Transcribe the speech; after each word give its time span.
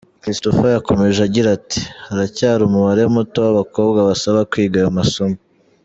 Christopher 0.21 0.67
yakomeje 0.77 1.19
agira 1.27 1.49
ati 1.57 1.81
“Haracyari 2.07 2.61
umubare 2.65 3.01
muto 3.15 3.37
w’abakobwa 3.45 3.99
basaba 4.09 4.39
kwiga 4.51 4.77
aya 4.79 4.97
masomo. 4.99 5.37